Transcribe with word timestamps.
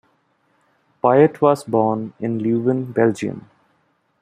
Piot 1.03 1.41
was 1.41 1.63
born 1.63 2.13
in 2.19 2.39
Leuven, 2.39 2.91
Belgium. 2.91 3.47